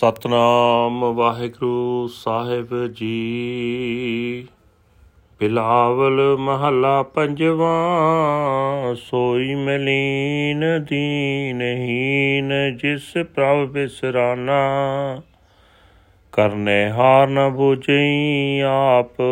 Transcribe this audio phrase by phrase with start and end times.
[0.00, 4.46] ਸਤਨਾਮ ਵਾਹਿਗੁਰੂ ਸਾਹਿਬ ਜੀ।
[5.40, 14.62] ਬਿਲਾਵਲ ਮਹੱਲਾ ਪੰਜਵਾਂ, ਸੋਈ ਮਲੀਨ ਦੀਨਹੀਨ ਜਿਸ ਪ੍ਰਭ ਬਿਸਰਾਨਾ।
[16.32, 19.22] ਕਰਨੇ ਹਾਰ ਨ ਬੁਝਈ ਆਪ,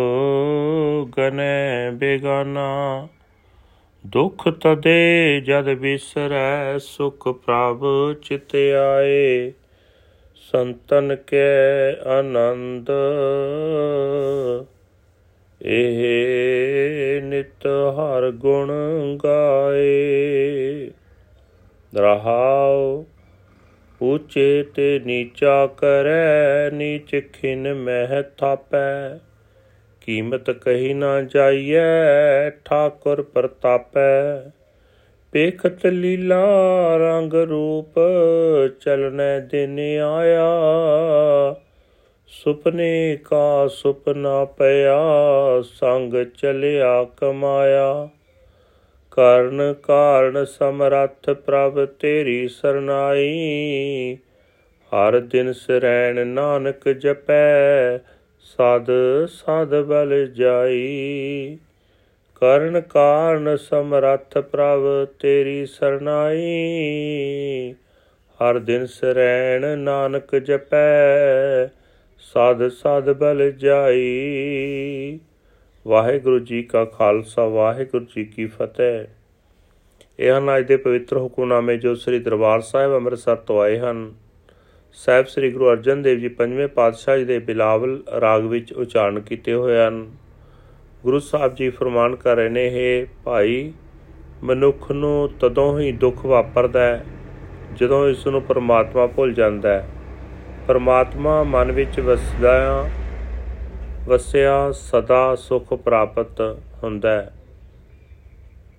[1.18, 3.08] ਗਨੇ ਬੇਗਾਨਾ।
[4.06, 7.84] ਦੁਖ ਤਦੇ ਜਦ ਬਿਸਰੈ, ਸੁਖ ਪ੍ਰਭ
[8.22, 8.56] ਚਿਤ
[8.96, 9.52] ਆਏ।
[10.52, 11.38] ਸੰਤਨ ਕੇ
[12.06, 12.90] ਆਨੰਦ,
[15.62, 18.72] ਇਹ ਨਿਤ ਹਰ ਗੁਣ
[19.24, 20.90] ਗਾਏ।
[21.96, 23.04] ਰਹਾਉ
[24.02, 29.18] ਉੱਚੇ ਤੇ ਨੀਚਾ ਕਰੈ, ਨੀਚ ਖਿਨ ਮਹਿ ਥਾਪੈ।
[30.00, 34.50] ਕੀਮਤ ਕਹੀ ਨਾ ਜਾਈਐ, ਠਾਕੁਰ ਪ੍ਰਤਾਪੈ।
[35.32, 36.46] ਪੇਖਤ ਲੀਲਾ
[36.96, 37.94] ਰੰਗ ਰੂਪ
[38.80, 40.48] ਚਲਨੇ ਦਿਨ ਆਇਆ।
[42.26, 44.98] ਸੁਪਨੇ ਕਾ ਸੁਪਨਾ ਪਿਆ,
[45.62, 48.08] ਸੰਗ ਚਲਿਆ ਕਮਾਇਆ।
[49.10, 54.16] ਕਰਨ ਕਾਰਨ ਸਮਰੱਥ ਪ੍ਰਭ ਤੇਰੀ ਸਰਨਾਈ।
[54.88, 57.98] ਹਰ ਦਿਨ ਸਰੈਣ ਨਾਨਕ ਜਪੈ,
[58.40, 58.86] ਸਦ
[59.26, 61.58] ਸਦ ਬਲ ਜਾਈ।
[62.42, 66.44] ਕਰਨ ਕਾਰਨ ਸਮਰੱਥ ਪ੍ਰਭ ਤੇਰੀ ਸਰਨਾਈ।
[68.38, 71.66] ਹਰ ਦਿਨ ਸਰੈਣ ਨਾਨਕ ਜਪੈ,
[72.18, 75.18] ਸਦ ਸਦ ਬਲ ਜਾਈ।
[75.86, 79.04] ਵਾਹਿਗੁਰੂ ਜੀ ਕਾ ਖਾਲਸਾ, ਵਾਹਿਗੁਰੂ ਜੀ ਕੀ ਫਤਿਹ।
[80.18, 84.12] ਇਹ ਹਨ ਅੱਜ ਦੇ ਪਵਿੱਤਰ ਹੁਕਮਨਾਮੇ ਜੋ ਸ੍ਰੀ ਦਰਬਾਰ ਸਾਹਿਬ ਅੰਮ੍ਰਿਤਸਰ ਤੋਂ ਆਏ ਹਨ,
[84.92, 89.54] ਸਾਹਿਬ ਸ੍ਰੀ ਗੁਰੂ ਅਰਜਨ ਦੇਵ ਜੀ ਪੰਜਵੇਂ ਪਾਤਸ਼ਾਹ ਜੀ ਦੇ ਬਿਲਾਵਲ ਰਾਗ ਵਿੱਚ ਉਚਾਰਨ ਕੀਤੇ
[89.54, 90.27] ਹੋਏ ਹਨ।
[91.02, 93.72] ਗੁਰੂ ਸਾਹਿਬ ਜੀ ਫਰਮਾਨ ਕਰ ਰਹੇ ਨੇ, ਹੈ ਭਾਈ,
[94.42, 97.04] ਮਨੁੱਖ ਨੂੰ ਤਦੋਂ ਹੀ ਦੁੱਖ ਵਾਪਰਦਾ ਹੈ
[97.74, 99.88] ਜਦੋਂ ਇਸ ਨੂੰ ਪਰਮਾਤਮਾ ਭੁੱਲ ਜਾਂਦਾ ਹੈ।
[100.68, 102.88] ਪਰਮਾਤਮਾ ਮਨ ਵਿੱਚ ਵਸਦਾ
[104.04, 106.40] ਵਸਿਆ ਸਦਾ ਸੁਖ ਪ੍ਰਾਪਤ
[106.84, 107.32] ਹੁੰਦਾ ਹੈ।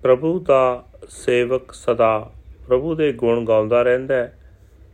[0.02, 2.30] ਪ੍ਰਭੂ ਦਾ ਸੇਵਕ ਸਦਾ
[2.68, 4.38] ਪ੍ਰਭੂ ਦੇ ਗੁਣ ਗਾਉਂਦਾ ਰਹਿੰਦਾ ਹੈ।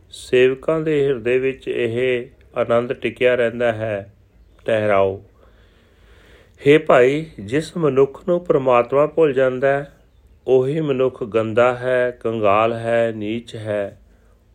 [0.09, 2.27] ਸੇਵਕਾਂ ਦੇ ਹਿਰਦੇ ਵਿੱਚ ਇਹ
[2.57, 4.13] ਆਨੰਦ ਟਿਕਿਆ ਰਹਿੰਦਾ ਹੈ।
[4.65, 5.21] ਟਹਿਰਾਓ
[6.67, 9.93] ਹੇ ਭਾਈ, ਜਿਸ ਮਨੁੱਖ ਨੂੰ ਪ੍ਰਮਾਤਮਾ ਭੁੱਲ ਜਾਂਦਾ ਹੈ,
[10.47, 14.01] ਉਹੀ ਮਨੁੱਖ ਗੰਦਾ ਹੈ, ਕੰਗਾਲ ਹੈ, ਨੀਚ ਹੈ।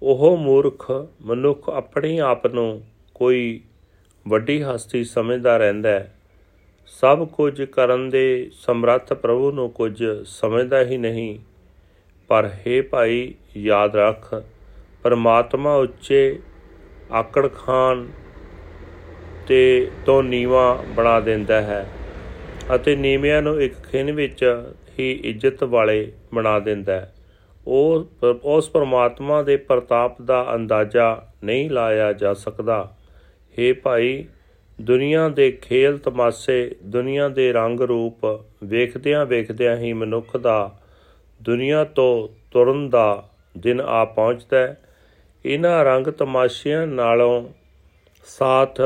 [0.03, 2.83] ਉਹ ਮੂਰਖ ਮਨੁੱਖ ਆਪਣੇ ਆਪ ਨੂੰ
[3.15, 3.61] ਕੋਈ
[4.29, 6.15] ਵੱਡੀ ਹਸਤੀ ਸਮਝਦਾ ਰਹਿੰਦਾ ਹੈ।
[6.87, 11.39] ਸਭ ਕੁਝ ਕਰਨ ਦੇ ਸਮਰੱਥ ਪ੍ਰਭੂ ਨੂੰ ਕੁਝ ਸਮਝਦਾ ਹੀ ਨਹੀਂ।
[12.29, 14.43] ਪਰ हे ਭਾਈ, ਯਾਦ ਰੱਖ,
[15.03, 16.41] ਪਰਮਾਤਮਾ ਉੱਚੇ
[17.13, 18.09] ਆਕੜ ਖਾਨ
[19.47, 21.87] ਤੇ ਤੋਂ ਨੀਵਾ ਬਣਾ ਦਿੰਦਾ ਹੈ
[22.75, 24.65] ਅਤੇ ਨੀਵਿਆਂ ਨੂੰ ਇੱਕ ਖਿੰਨ ਵਿੱਚ
[24.99, 27.15] ਹੀ ਇੱਜ਼ਤ ਵਾਲੇ ਬਣਾ ਦਿੰਦਾ ਹੈ।
[27.67, 28.07] ਉਹ
[28.45, 32.97] ਉਸ ਪਰਮਾਤਮਾ ਦੇ ਪ੍ਰਤਾਪ ਦਾ ਅੰਦਾਜ਼ਾ ਨਹੀਂ ਲਾਇਆ ਜਾ ਸਕਦਾ।
[33.51, 34.25] हे ਭਾਈ,
[34.81, 38.25] ਦੁਨੀਆ ਦੇ ਖੇਲ ਤਮਾਸ਼ੇ, ਦੁਨੀਆ ਦੇ ਰੰਗ ਰੂਪ
[38.65, 40.79] ਵੇਖਦਿਆਂ ਵੇਖਦਿਆਂ ਹੀ ਮਨੁੱਖ ਦਾ
[41.43, 43.29] ਦੁਨੀਆ ਤੋਂ ਤੁਰਨ ਦਾ
[43.59, 44.77] ਦਿਨ ਆ ਪਹੁੰਚਦਾ ਹੈ।
[45.45, 47.49] ਇਹਨਾਂ ਰੰਗ ਤਮਾਸ਼ਿਆਂ ਨਾਲੋਂ
[48.27, 48.81] ਸਾਥ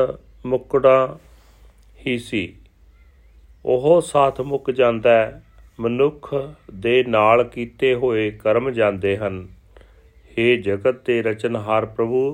[0.46, 1.18] ਮੁਕੜਾ
[1.98, 2.42] ਹੀ ਸੀ
[3.64, 5.42] ਉਹ ਸਾਥ ਮੁੱਕ ਜਾਂਦਾ ਹੈ
[5.78, 6.34] ਮਨੁੱਖ
[6.76, 9.46] ਦੇ ਨਾਲ ਕੀਤੇ ਹੋਏ ਕਰਮ ਜਾਂਦੇ ਹਨ
[10.30, 12.24] हे ਜਗਤ ਦੇ ਰਚਨਹਾਰ ਪ੍ਰਭੂ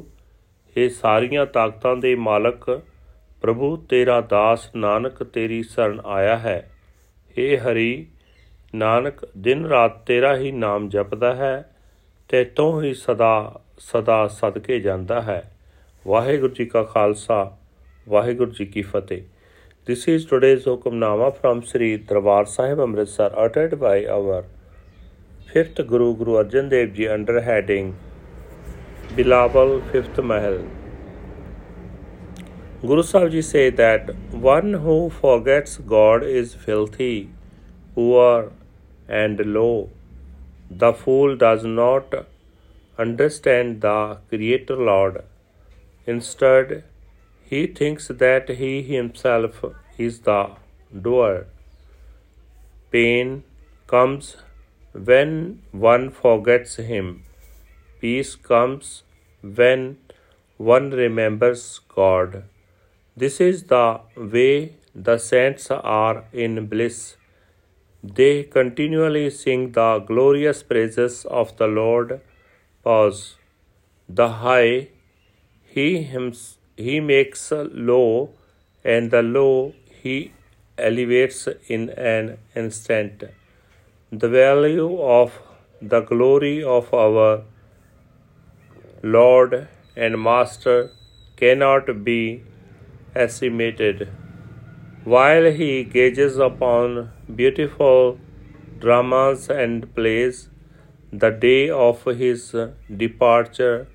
[0.76, 2.70] हे ਸਾਰੀਆਂ ਤਾਕਤਾਂ ਦੇ ਮਾਲਕ
[3.42, 6.58] ਪ੍ਰਭੂ ਤੇਰਾ ਦਾਸ ਨਾਨਕ ਤੇਰੀ ਸ਼ਰਨ ਆਇਆ ਹੈ
[7.36, 8.06] हे ਹਰੀ
[8.74, 11.70] ਨਾਨਕ ਦਿਨ ਰਾਤ ਤੇਰਾ ਹੀ ਨਾਮ ਜਪਦਾ ਹੈ
[12.30, 15.42] ਤੇ ਤੂੰ ਹੀ ਸਦਾ ਸਦਾ ਸਦਕੇ ਜਾਂਦਾ ਹੈ
[16.06, 17.44] ਵਾਹਿਗੁਰੂ ਜੀ ਕਾ ਖਾਲਸਾ
[18.08, 19.22] ਵਾਹਿਗੁਰੂ ਜੀ ਕੀ ਫਤਿਹ
[19.88, 24.40] This is today's Hukamnama from Sri Darbar Sahib Amritsar uttered by our
[25.52, 27.96] fifth Guru Guru Arjan Dev Ji under heading
[29.16, 30.58] Bilawal Fifth Mahal.
[32.82, 34.12] Guru Sahib Ji say that
[34.50, 37.30] one who forgets God is filthy,
[37.94, 38.52] poor
[39.08, 39.88] and low.
[40.70, 42.14] The fool does not
[42.98, 45.24] understand the Creator Lord.
[46.06, 46.84] Instead,
[47.53, 49.63] he thinks that he himself
[50.05, 50.41] is the
[51.05, 51.45] doer.
[52.95, 53.43] Pain
[53.93, 54.37] comes
[55.09, 55.33] when
[55.89, 57.07] one forgets him.
[58.01, 58.87] Peace comes
[59.59, 59.83] when
[60.71, 61.63] one remembers
[61.97, 62.43] God.
[63.23, 63.87] This is the
[64.35, 64.75] way
[65.09, 66.97] the saints are in bliss.
[68.19, 72.19] They continually sing the glorious praises of the Lord.
[72.83, 73.37] Pause.
[74.09, 74.89] The high,
[75.75, 78.29] he himself he makes low,
[78.83, 80.33] and the low he
[80.77, 83.23] elevates in an instant.
[84.11, 85.39] The value of
[85.81, 87.43] the glory of our
[89.01, 90.91] Lord and Master
[91.35, 92.43] cannot be
[93.15, 94.09] estimated.
[95.03, 98.19] While he gazes upon beautiful
[98.79, 100.49] dramas and plays,
[101.11, 102.55] the day of his
[103.03, 103.87] departure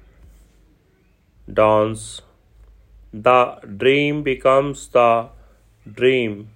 [1.52, 2.22] dawns.
[3.12, 5.30] The dream becomes the
[5.90, 6.50] dream,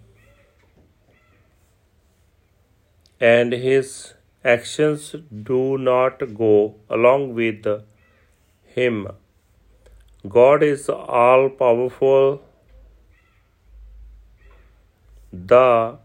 [3.18, 4.12] and his
[4.44, 5.14] actions
[5.50, 7.66] do not go along with
[8.74, 9.08] him.
[10.28, 12.42] God is all powerful,
[15.32, 15.96] the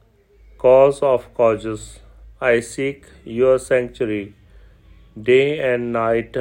[0.57, 1.99] cause of causes.
[2.39, 4.33] I seek your sanctuary
[5.21, 6.37] day and night.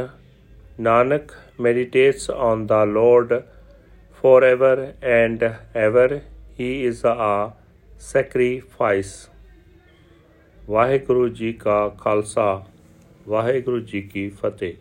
[0.78, 3.42] Nanak meditates on the Lord
[4.26, 5.40] forever and
[5.72, 6.22] ever.
[6.54, 7.52] He is a
[8.04, 9.12] sacrifice.
[10.68, 12.46] Waheguru ji ਕਾ ਖਾਲਸਾ
[13.28, 14.74] ਵਾਹਿਗੁਰੂ ਜੀ ਕੀ ਫਤਿਹ